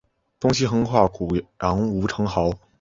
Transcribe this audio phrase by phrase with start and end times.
[0.39, 2.51] 东西向横跨古杨吴城壕。